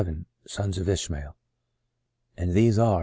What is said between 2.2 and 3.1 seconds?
"And these are